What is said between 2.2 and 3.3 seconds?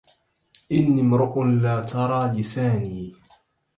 لساني